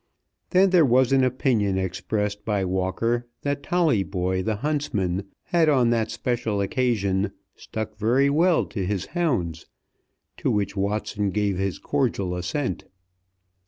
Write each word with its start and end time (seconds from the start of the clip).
Then 0.49 0.71
there 0.71 0.83
was 0.83 1.11
an 1.11 1.23
opinion 1.23 1.77
expressed 1.77 2.43
by 2.43 2.65
Walker 2.65 3.27
that 3.43 3.61
Tolleyboy, 3.61 4.41
the 4.41 4.55
huntsman, 4.55 5.25
had 5.43 5.69
on 5.69 5.91
that 5.91 6.09
special 6.09 6.59
occasion 6.59 7.33
stuck 7.55 7.95
very 7.99 8.27
well 8.27 8.65
to 8.65 8.83
his 8.83 9.05
hounds, 9.13 9.67
to 10.37 10.49
which 10.49 10.75
Watson 10.75 11.29
gave 11.29 11.59
his 11.59 11.77
cordial 11.77 12.35
assent. 12.35 12.85